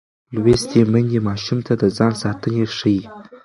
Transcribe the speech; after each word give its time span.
لوستې 0.33 0.81
میندې 0.91 1.19
ماشوم 1.27 1.59
ته 1.67 1.73
د 1.81 1.83
ځان 1.97 2.13
ساتنه 2.23 2.63
ښيي. 2.77 3.01